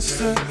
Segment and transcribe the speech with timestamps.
[0.00, 0.43] sister.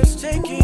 [0.00, 0.57] let's take.